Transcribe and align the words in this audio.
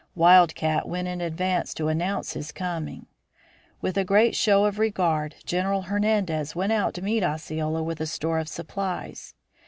Wild 0.15 0.55
Cat 0.55 0.87
went 0.87 1.07
in 1.07 1.21
advance 1.21 1.75
to 1.75 1.87
announce 1.87 2.33
his 2.33 2.51
coming. 2.51 3.05
With 3.81 3.99
a 3.99 4.03
great 4.03 4.35
show 4.35 4.65
of 4.65 4.79
regard 4.79 5.35
General 5.45 5.83
Hernandez 5.83 6.55
went 6.55 6.71
out 6.71 6.95
to 6.95 7.03
meet 7.03 7.23
Osceola 7.23 7.83
with 7.83 8.01
a 8.01 8.07
store 8.07 8.39
of 8.39 8.49
supplies. 8.49 9.35